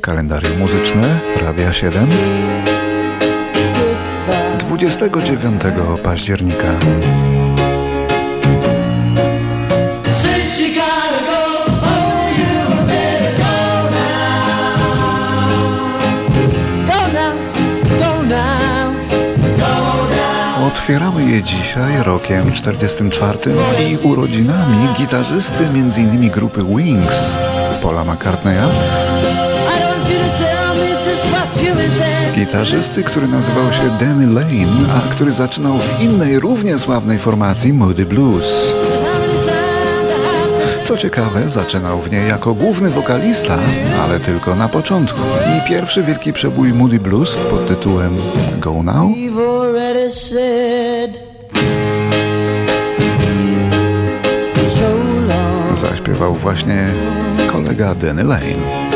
Kalendarium 0.00 0.58
muzyczne 0.58 1.18
Radia 1.40 1.72
7 1.72 2.06
29 4.58 5.62
października 6.02 6.78
Otwieramy 20.88 21.30
je 21.30 21.42
dzisiaj 21.42 22.02
rokiem 22.02 22.52
44 22.52 23.38
i 23.88 23.96
urodzinami 23.96 24.88
gitarzysty 24.98 25.64
m.in. 25.64 26.30
grupy 26.30 26.64
Wings, 26.64 27.26
Paula 27.82 28.04
McCartneya, 28.04 28.68
gitarzysty, 32.34 33.02
który 33.02 33.28
nazywał 33.28 33.72
się 33.72 34.06
Danny 34.06 34.26
Lane, 34.26 34.94
a 34.96 35.14
który 35.14 35.32
zaczynał 35.32 35.78
w 35.78 36.02
innej, 36.02 36.40
równie 36.40 36.78
sławnej 36.78 37.18
formacji 37.18 37.72
Moody 37.72 38.06
Blues. 38.06 38.66
Co 40.84 40.96
ciekawe, 40.96 41.50
zaczynał 41.50 42.00
w 42.00 42.12
niej 42.12 42.28
jako 42.28 42.54
główny 42.54 42.90
wokalista, 42.90 43.58
ale 44.02 44.20
tylko 44.20 44.54
na 44.54 44.68
początku. 44.68 45.20
I 45.58 45.68
pierwszy 45.68 46.02
wielki 46.02 46.32
przebój 46.32 46.72
Moody 46.72 47.00
Blues 47.00 47.34
pod 47.34 47.68
tytułem 47.68 48.16
Go 48.60 48.82
Now 48.82 49.10
zaśpiewał 55.76 56.34
właśnie 56.34 56.86
kolega 57.52 57.94
Danny 57.94 58.24
Lane. 58.24 58.87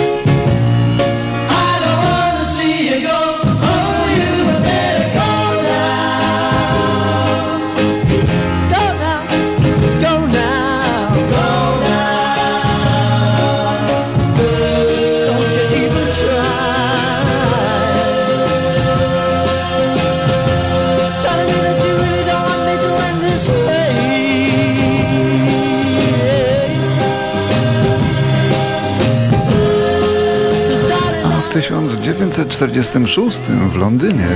1946 32.45 33.41
w 33.73 33.77
Londynie 33.77 34.29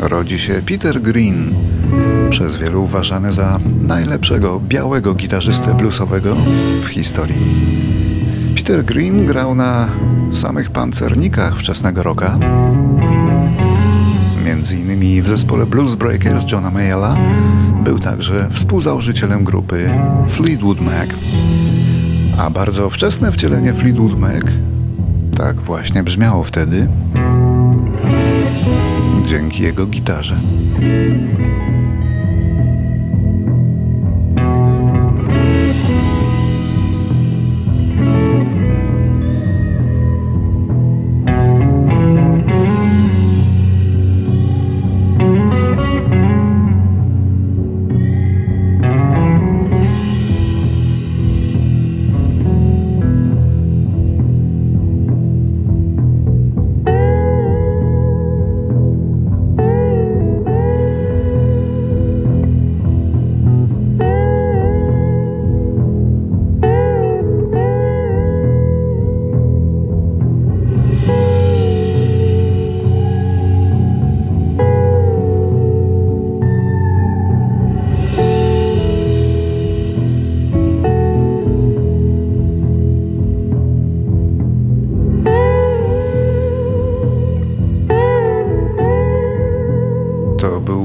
rodzi 0.00 0.38
się 0.38 0.62
Peter 0.66 1.02
Green, 1.02 1.54
przez 2.30 2.56
wielu 2.56 2.84
uważany 2.84 3.32
za 3.32 3.58
najlepszego 3.82 4.60
białego 4.60 5.14
gitarzystę 5.14 5.74
bluesowego 5.74 6.36
w 6.82 6.88
historii. 6.88 7.36
Peter 8.56 8.84
Green 8.84 9.26
grał 9.26 9.54
na 9.54 9.88
samych 10.32 10.70
pancernikach 10.70 11.58
wczesnego 11.58 12.02
roka, 12.02 12.38
między 14.44 14.76
innymi 14.76 15.22
w 15.22 15.28
zespole 15.28 15.66
Blues 15.66 15.94
Breakers 15.94 16.52
Johna 16.52 16.70
Mayalla, 16.70 17.16
był 17.84 17.98
także 17.98 18.48
współzałożycielem 18.50 19.44
grupy 19.44 19.90
Fleetwood 20.28 20.80
Mac. 20.80 21.08
A 22.38 22.50
bardzo 22.50 22.90
wczesne 22.90 23.32
wcielenie 23.32 23.74
Fleetwood 23.74 24.18
Mac 24.18 24.44
tak 25.36 25.60
właśnie 25.60 26.02
brzmiało 26.02 26.44
wtedy 26.44 26.88
dzięki 29.26 29.62
jego 29.62 29.86
gitarze. 29.86 30.36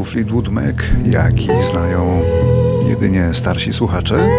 Fleetwood 0.09 0.49
Mac, 0.49 0.75
jaki 1.05 1.49
znają 1.71 2.21
jedynie 2.87 3.33
starsi 3.33 3.73
słuchacze. 3.73 4.29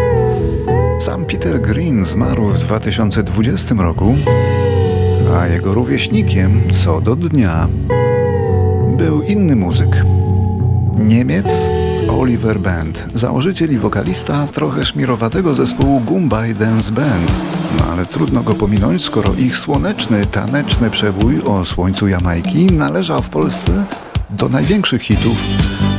Sam 0.99 1.25
Peter 1.25 1.61
Green 1.61 2.05
zmarł 2.05 2.45
w 2.45 2.57
2020 2.57 3.75
roku, 3.75 4.15
a 5.35 5.47
jego 5.47 5.73
rówieśnikiem 5.73 6.61
co 6.83 7.01
do 7.01 7.15
dnia 7.15 7.67
był 8.97 9.21
inny 9.21 9.55
muzyk. 9.55 10.05
Niemiec 10.97 11.69
Oliver 12.19 12.59
Band, 12.59 13.07
założyciel 13.15 13.71
i 13.71 13.77
wokalista 13.77 14.47
trochę 14.47 14.85
szmirowatego 14.85 15.53
zespołu 15.53 15.99
Gumbay 15.99 16.53
Dance 16.53 16.91
Band. 16.91 17.31
No 17.79 17.85
ale 17.91 18.05
trudno 18.05 18.43
go 18.43 18.53
pominąć, 18.53 19.03
skoro 19.03 19.33
ich 19.33 19.57
słoneczny, 19.57 20.25
taneczny 20.25 20.89
przebój 20.89 21.41
o 21.41 21.65
słońcu 21.65 22.07
Jamajki 22.07 22.65
należał 22.65 23.21
w 23.21 23.29
Polsce 23.29 23.85
do 24.31 24.49
największych 24.49 25.01
hitów 25.01 25.37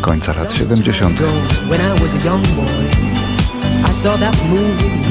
końca 0.00 0.32
lat 0.32 0.54
70. 0.54 1.18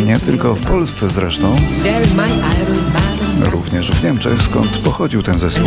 Nie 0.05 0.19
tylko 0.19 0.55
w 0.55 0.61
Polsce 0.61 1.09
zresztą, 1.09 1.55
również 3.39 3.91
w 3.91 4.03
Niemczech, 4.03 4.41
skąd 4.41 4.77
pochodził 4.77 5.23
ten 5.23 5.39
zespół. 5.39 5.65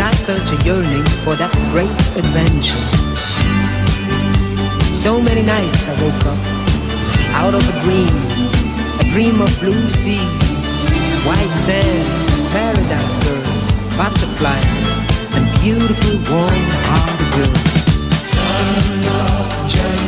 So 4.92 5.21
many 5.21 5.42
nights 5.42 5.88
I 5.88 6.00
woke 6.00 6.26
up 6.26 6.65
out 7.34 7.54
of 7.54 7.69
a 7.69 7.81
dream, 7.84 8.09
a 9.00 9.04
dream 9.04 9.42
of 9.42 9.60
blue 9.60 9.91
sea, 9.91 10.21
white 11.26 11.56
sand, 11.56 12.06
paradise 12.53 13.15
birds, 13.25 13.66
butterflies, 13.97 14.94
beautiful 15.65 16.17
warm-hearted 16.31 17.33
girls. 17.33 17.73
Son 18.21 19.01
of 19.17 19.49
Jamaica, 19.73 20.03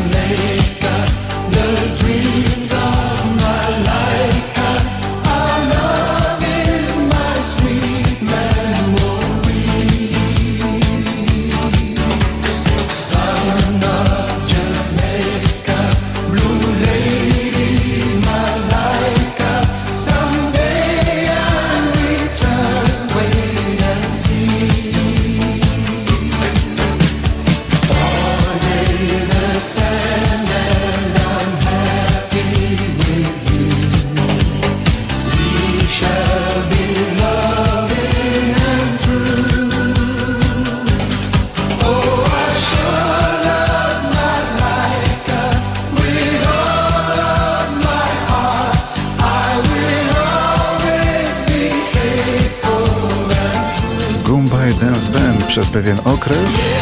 przez 55.57 55.71
pewien 55.71 55.99
okres, 56.05 56.77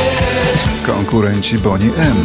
konkurenci 0.86 1.58
Bonnie 1.58 1.90
M. 1.96 2.16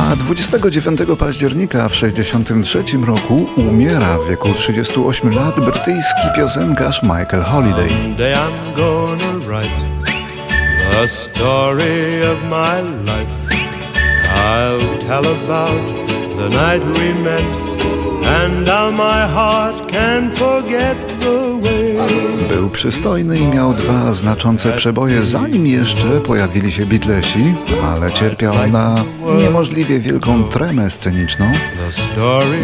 A 0.00 0.16
29 0.16 1.00
października 1.18 1.88
w 1.88 1.92
1963 1.92 3.06
roku 3.06 3.46
umiera 3.56 4.18
w 4.18 4.28
wieku 4.28 4.54
38 4.54 5.34
lat 5.34 5.60
brytyjski 5.60 6.20
piosenkarz 6.36 7.02
Michael 7.02 7.42
Holiday. 7.42 7.88
I'll 14.34 14.98
tell 14.98 15.26
about 15.26 16.08
the 16.36 16.48
night 16.48 16.84
we 16.84 17.14
met 17.22 17.77
był 22.48 22.70
przystojny 22.70 23.38
i 23.38 23.46
miał 23.46 23.74
dwa 23.74 24.14
znaczące 24.14 24.72
przeboje, 24.72 25.24
zanim 25.24 25.66
jeszcze 25.66 26.20
pojawili 26.20 26.72
się 26.72 26.86
Beatlesi, 26.86 27.54
ale 27.84 28.12
cierpiał 28.12 28.68
na 28.68 29.04
niemożliwie 29.38 30.00
wielką 30.00 30.44
tremę 30.44 30.90
sceniczną 30.90 31.52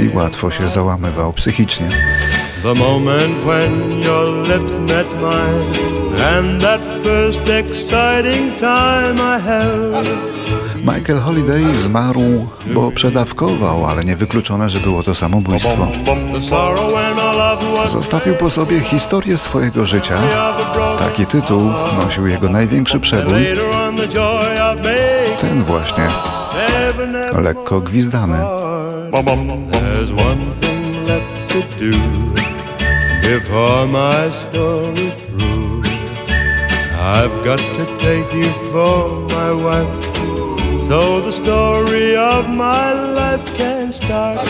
i 0.05 0.17
łatwo 0.17 0.51
się 0.51 0.69
załamywał 0.69 1.33
psychicznie. 1.33 1.89
The 2.63 2.75
moment 2.75 3.45
when 3.45 4.03
your 4.03 4.49
lips 4.49 4.73
met 4.73 5.07
mine 5.21 5.75
and 6.37 6.63
that 6.63 6.81
first 7.03 7.49
exciting 7.49 8.57
time 8.57 9.17
I 9.19 9.39
held 9.41 10.09
Michael 10.85 11.21
Holiday 11.21 11.75
zmarł, 11.75 12.49
bo 12.67 12.91
przedawkował, 12.91 13.87
ale 13.87 14.05
niewykluczone, 14.05 14.71
że 14.71 14.81
było 14.81 15.03
to 15.03 15.15
samobójstwo. 15.15 15.89
Zostawił 17.87 18.35
po 18.35 18.51
sobie 18.51 18.81
historię 18.81 19.39
swojego 19.39 19.87
życia. 19.87 20.19
Taki 20.99 21.27
tytuł 21.27 21.61
nosił 22.03 22.27
jego 22.27 22.49
największy 22.49 23.01
przebój. 23.01 23.35
Ten 25.41 25.65
właśnie, 25.65 26.09
lekko 27.43 27.81
gwizdany. 27.81 28.39
I've 37.07 37.45
got 37.45 37.59
to 37.59 37.85
take 37.99 38.33
you 38.35 38.51
for 38.73 39.21
my 39.29 39.55
wife 39.55 40.24
so 40.79 41.21
the 41.21 41.33
story 41.33 42.17
of 42.17 42.49
my 42.49 42.93
life 42.93 43.45
can 43.57 43.93
start. 43.93 44.49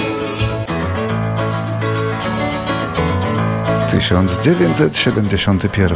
1971 3.95 5.95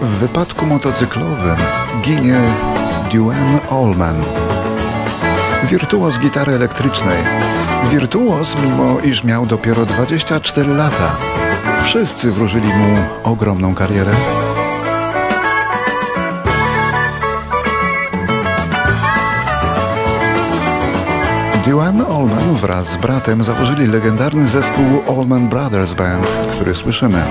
W 0.00 0.18
wypadku 0.20 0.66
motocyklowym 0.66 1.56
ginie 2.02 2.40
Duane 3.12 3.58
Allman, 3.70 4.16
wirtuoz 5.64 6.18
gitary 6.18 6.52
elektrycznej. 6.52 7.18
Wirtuoz, 7.90 8.56
mimo 8.62 9.00
iż 9.00 9.24
miał 9.24 9.46
dopiero 9.46 9.86
24 9.86 10.74
lata. 10.74 11.16
Wszyscy 11.84 12.32
wróżyli 12.32 12.68
mu 12.68 12.96
ogromną 13.24 13.74
karierę. 13.74 14.12
Duane 21.66 22.06
Allman 22.06 22.54
wraz 22.54 22.92
z 22.92 22.96
bratem 22.96 23.44
założyli 23.44 23.86
legendarny 23.86 24.46
zespół 24.46 25.02
Allman 25.08 25.48
Brothers 25.48 25.94
Band, 25.94 26.26
który 26.52 26.74
słyszymy. 26.74 27.22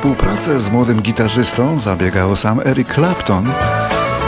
Współpracę 0.00 0.60
z 0.60 0.70
młodym 0.70 1.02
gitarzystą 1.02 1.78
zabiegał 1.78 2.36
sam 2.36 2.60
Eric 2.64 2.94
Clapton. 2.94 3.52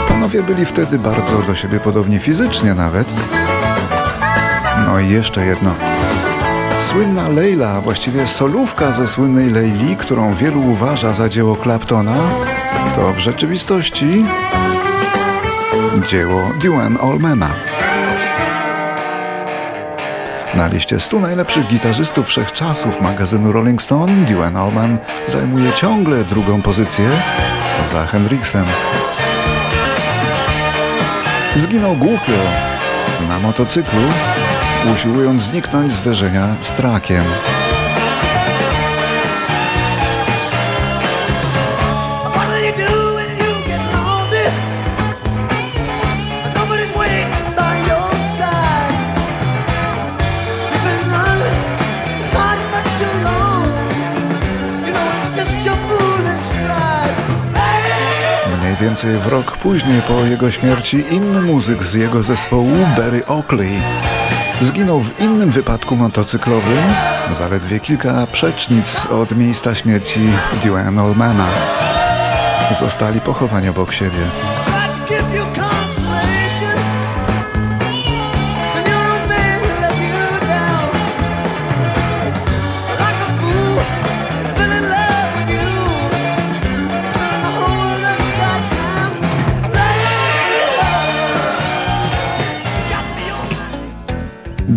Panowie 0.07 0.43
byli 0.43 0.65
wtedy 0.65 0.99
bardzo 0.99 1.37
do 1.47 1.55
siebie 1.55 1.79
podobni 1.79 2.19
fizycznie 2.19 2.73
nawet. 2.73 3.07
No 4.85 4.99
i 4.99 5.09
jeszcze 5.09 5.45
jedno. 5.45 5.75
Słynna 6.79 7.29
Leila, 7.29 7.81
właściwie 7.81 8.27
solówka 8.27 8.91
ze 8.91 9.07
słynnej 9.07 9.49
Leili, 9.49 9.95
którą 9.97 10.33
wielu 10.33 10.61
uważa 10.61 11.13
za 11.13 11.29
dzieło 11.29 11.57
Claptona, 11.63 12.15
to 12.95 13.13
w 13.13 13.19
rzeczywistości 13.19 14.25
dzieło 16.09 16.41
Duane 16.61 16.99
Allmana. 16.99 17.49
Na 20.55 20.67
liście 20.67 20.99
100 20.99 21.19
najlepszych 21.19 21.67
gitarzystów 21.67 22.27
wszechczasów 22.27 23.01
magazynu 23.01 23.51
Rolling 23.51 23.81
Stone 23.81 24.25
Duane 24.25 24.59
Allman 24.59 24.97
zajmuje 25.27 25.73
ciągle 25.73 26.23
drugą 26.23 26.61
pozycję 26.61 27.09
za 27.85 28.05
Hendrixem. 28.05 28.65
Zginął 31.55 31.95
głupio 31.95 32.37
na 33.29 33.39
motocyklu, 33.39 34.01
usiłując 34.93 35.43
zniknąć 35.43 35.93
zderzenia 35.93 36.55
z 36.61 36.71
trakiem. 36.71 37.23
Więcej 58.83 59.17
w 59.17 59.27
rok 59.27 59.57
później 59.57 60.01
po 60.01 60.25
jego 60.25 60.51
śmierci 60.51 61.03
inny 61.11 61.41
muzyk 61.41 61.83
z 61.83 61.93
jego 61.93 62.23
zespołu, 62.23 62.75
Barry 62.97 63.25
Oakley, 63.25 63.79
zginął 64.61 64.99
w 64.99 65.19
innym 65.19 65.49
wypadku 65.49 65.95
motocyklowym, 65.95 66.83
zaledwie 67.37 67.79
kilka 67.79 68.27
przecznic 68.27 69.05
od 69.05 69.37
miejsca 69.37 69.75
śmierci 69.75 70.19
Duane 70.65 71.01
Allmana. 71.01 71.47
Zostali 72.79 73.21
pochowani 73.21 73.69
obok 73.69 73.93
siebie. 73.93 74.27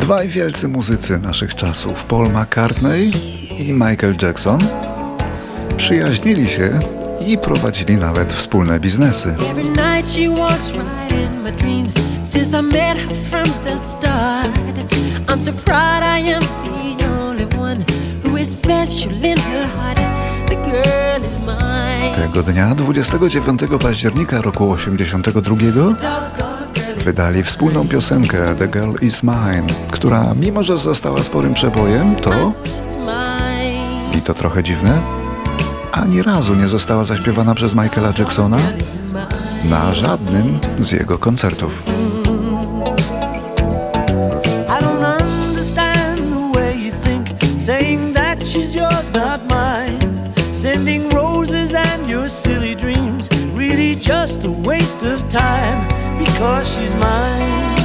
Dwaj 0.07 0.29
wielcy 0.29 0.69
muzycy 0.69 1.19
naszych 1.19 1.55
czasów, 1.55 2.05
Paul 2.05 2.29
McCartney 2.31 3.11
i 3.59 3.73
Michael 3.73 4.17
Jackson, 4.23 4.59
przyjaźnili 5.77 6.49
się 6.49 6.81
i 7.27 7.39
prowadzili 7.39 7.97
nawet 7.97 8.33
wspólne 8.33 8.81
biznesy. 8.81 9.35
Tego 22.15 22.43
dnia, 22.43 22.75
29 22.75 23.61
października 23.83 24.43
roku 24.43 24.71
82, 24.71 26.46
wydali 27.07 27.43
wspólną 27.43 27.89
piosenkę 27.89 28.55
The 28.59 28.69
Girl 28.69 28.95
Is 29.01 29.23
Mine, 29.23 29.67
która 29.91 30.35
mimo, 30.41 30.63
że 30.63 30.79
została 30.79 31.23
sporym 31.23 31.55
przebojem, 31.55 32.17
to... 32.17 32.53
I 34.19 34.23
to 34.23 34.35
trochę 34.35 34.63
dziwne? 34.63 35.01
Ani 35.93 36.23
razu 36.23 36.55
nie 36.55 36.69
została 36.69 37.05
zaśpiewana 37.05 37.55
przez 37.55 37.75
Michaela 37.75 38.13
Jacksona 38.19 38.57
na 39.65 39.95
żadnym 39.95 40.59
z 40.81 40.93
jego 40.93 41.19
koncertów. 41.19 41.83
Sending 50.53 51.13
roses 51.13 51.75
and 51.75 52.09
your 52.09 52.29
silly 52.29 52.75
dreams, 52.75 53.29
really 53.55 53.95
just 53.95 54.45
a 54.45 54.49
waste 54.49 55.03
of 55.15 55.29
time 55.29 55.96
she's 56.65 56.95
mine. 56.95 57.77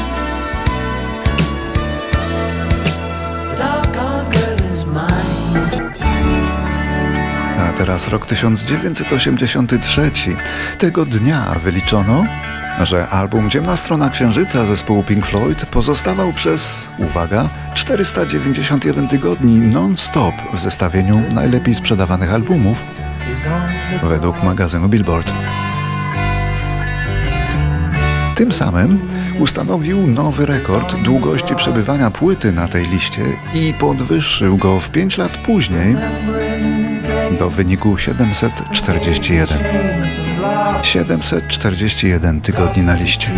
A 7.59 7.73
teraz 7.77 8.07
rok 8.07 8.25
1983. 8.25 10.11
Tego 10.77 11.05
dnia 11.05 11.55
wyliczono, 11.63 12.23
że 12.81 13.09
album 13.09 13.49
Ciemna 13.49 13.75
Strona 13.75 14.09
Księżyca 14.09 14.65
zespołu 14.65 15.03
Pink 15.03 15.25
Floyd 15.25 15.65
pozostawał 15.65 16.33
przez, 16.33 16.89
uwaga, 16.97 17.49
491 17.73 19.07
tygodni 19.07 19.57
non-stop 19.57 20.35
w 20.53 20.59
zestawieniu 20.59 21.21
najlepiej 21.33 21.75
sprzedawanych 21.75 22.33
albumów 22.33 22.77
według 24.03 24.43
magazynu 24.43 24.89
Billboard. 24.89 25.33
Tym 28.35 28.51
samym 28.51 28.99
ustanowił 29.39 30.07
nowy 30.07 30.45
rekord 30.45 30.95
długości 30.95 31.55
przebywania 31.55 32.11
płyty 32.11 32.51
na 32.51 32.67
tej 32.67 32.85
liście 32.85 33.21
i 33.53 33.73
podwyższył 33.73 34.57
go 34.57 34.79
w 34.79 34.89
5 34.89 35.17
lat 35.17 35.37
później 35.37 35.95
do 37.39 37.49
wyniku 37.49 37.97
741. 37.97 39.57
741 40.83 42.41
tygodni 42.41 42.83
na 42.83 42.95
liście. 42.95 43.31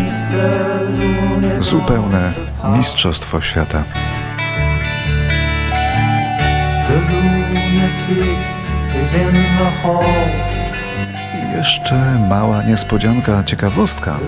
Zupełne 1.59 2.33
mistrzostwo 2.75 3.41
świata. 3.41 3.83
I 11.39 11.57
jeszcze 11.57 12.27
mała 12.29 12.63
niespodzianka, 12.63 13.43
ciekawostka. 13.43 14.19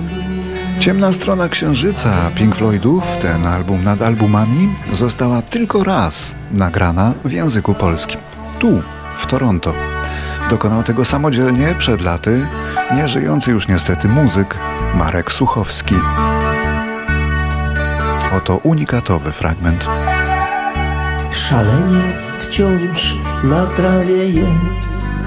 Ciemna 0.80 1.14
strona 1.14 1.50
księżyca 1.50 2.32
Pink 2.36 2.56
Floydów, 2.56 3.04
ten 3.22 3.48
album 3.48 3.84
nad 3.84 4.02
albumami, 4.02 4.70
została 4.94 5.42
tylko 5.42 5.84
raz 5.84 6.36
nagrana 6.52 7.14
w 7.26 7.32
języku 7.32 7.74
polskim. 7.74 8.20
Tu, 8.60 8.82
w 9.18 9.26
Toronto. 9.26 9.74
Dokonał 10.50 10.84
tego 10.84 11.06
samodzielnie 11.06 11.76
przed 11.78 12.02
laty 12.02 12.48
nieżyjący 12.96 13.52
już 13.52 13.68
niestety 13.68 14.08
muzyk 14.08 14.58
Marek 14.96 15.32
Suchowski. 15.32 15.96
Oto 18.38 18.58
unikatowy 18.58 19.32
fragment. 19.32 19.86
Szaleniec 21.32 22.36
wciąż 22.36 23.16
na 23.44 23.66
trawie 23.66 24.30
jest. 24.30 25.25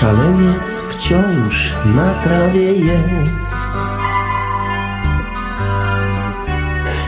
Szaleniec 0.00 0.80
wciąż 0.88 1.74
na 1.84 2.14
trawie 2.14 2.72
jest. 2.72 3.70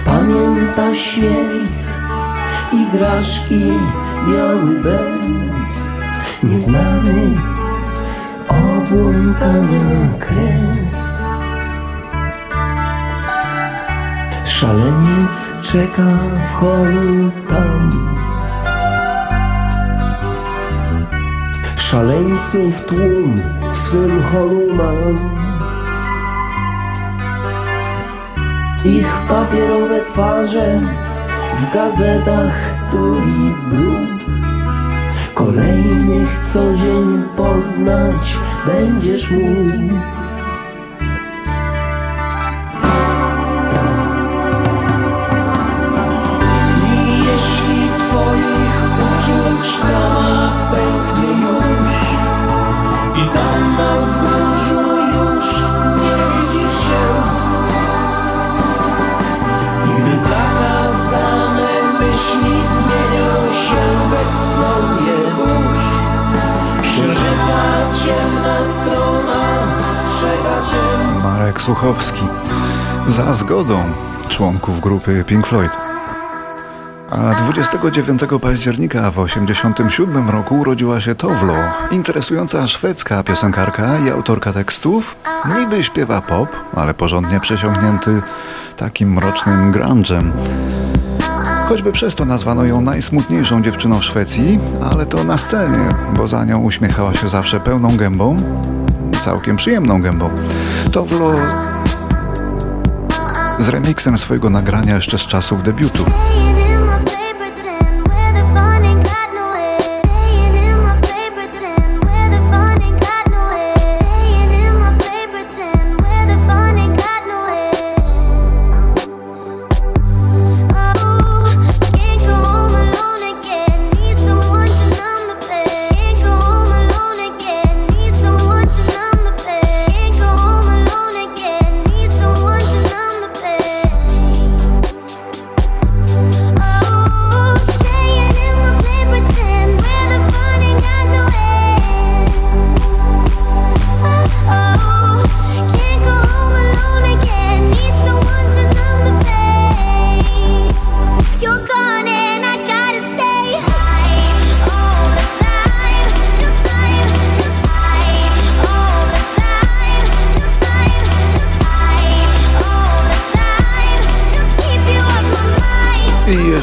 Pamięta 0.05 0.95
śmiech, 0.95 1.71
igraszki, 2.73 3.73
biały 4.29 4.81
bez 4.81 5.91
nieznany 6.43 7.31
obłąkania 8.49 10.19
kres. 10.19 11.23
Szaleniec 14.45 15.53
czeka 15.63 16.09
w 16.45 16.55
holu 16.55 17.31
tam. 17.49 18.20
Szaleńców 21.91 22.85
tłum 22.85 23.43
w 23.73 23.77
swym 23.77 24.23
holu 24.23 24.75
mam. 24.75 25.19
Ich 28.85 29.13
papierowe 29.29 30.05
twarze 30.05 30.81
w 31.57 31.75
gazetach 31.75 32.55
tuli 32.91 33.55
bruk. 33.71 34.31
Kolejnych 35.35 36.39
co 36.53 36.61
dzień 36.61 37.23
poznać 37.37 38.39
będziesz 38.67 39.31
mógł. 39.31 40.20
Suchowski. 71.61 72.27
Za 73.07 73.33
zgodą 73.33 73.85
członków 74.29 74.81
grupy 74.81 75.25
Pink 75.27 75.47
Floyd. 75.47 75.71
A 77.11 77.35
29 77.35 78.21
października 78.43 79.11
w 79.11 79.15
1987 79.15 80.31
roku 80.31 80.61
urodziła 80.61 81.01
się 81.01 81.15
Towlo, 81.15 81.55
interesująca 81.91 82.67
szwedzka 82.67 83.23
piosenkarka 83.23 83.99
i 83.99 84.11
autorka 84.11 84.53
tekstów. 84.53 85.17
Niby 85.59 85.85
śpiewa 85.85 86.21
pop, 86.21 86.49
ale 86.77 86.95
porządnie 86.95 87.41
przesiąknięty 87.41 88.23
takim 88.77 89.13
mrocznym 89.13 89.73
grunge'em. 89.73 90.31
Choćby 91.69 91.93
przez 91.93 92.15
to 92.15 92.25
nazwano 92.25 92.65
ją 92.65 92.81
najsmutniejszą 92.81 93.63
dziewczyną 93.63 93.99
w 93.99 94.05
Szwecji, 94.05 94.59
ale 94.93 95.07
to 95.07 95.25
na 95.25 95.39
scenie, 95.39 95.89
bo 96.17 96.27
za 96.27 96.45
nią 96.45 96.61
uśmiechała 96.61 97.15
się 97.15 97.29
zawsze 97.29 97.61
pełną 97.61 97.97
gębą, 97.97 98.37
całkiem 99.21 99.57
przyjemną 99.57 100.03
gębą. 100.03 100.31
Towlo 100.93 101.35
z 103.59 103.69
remixem 103.69 104.19
swojego 104.19 104.51
nagrania 104.51 104.97
jeszcze 104.97 105.19
z 105.19 105.27
czasów 105.27 105.63
debiutu. 105.63 106.05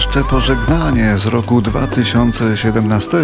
Jeszcze 0.08 0.24
pożegnanie 0.24 1.18
z 1.18 1.26
roku 1.26 1.62
2017, 1.62 3.18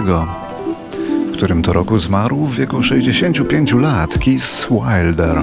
w 1.28 1.32
którym 1.34 1.62
to 1.62 1.74
roku 1.74 2.00
zmarł 2.00 2.46
w 2.46 2.56
wieku 2.56 2.84
65 2.84 3.74
lat 3.74 4.14
Keith 4.14 4.68
Wilder. 4.70 5.42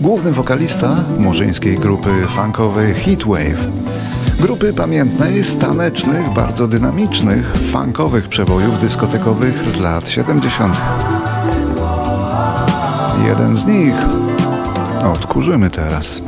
Główny 0.00 0.32
wokalista 0.32 1.04
murzyńskiej 1.18 1.78
grupy 1.78 2.26
funkowej 2.28 2.94
Heatwave. 2.94 3.66
Grupy 4.40 4.72
pamiętnej 4.72 5.44
z 5.44 5.56
tanecznych, 5.56 6.30
bardzo 6.34 6.68
dynamicznych, 6.68 7.52
funkowych 7.72 8.28
przebojów 8.28 8.80
dyskotekowych 8.80 9.70
z 9.70 9.76
lat 9.76 10.08
70. 10.08 10.76
Jeden 13.26 13.56
z 13.56 13.66
nich 13.66 13.94
odkurzymy 15.12 15.70
teraz. 15.70 16.22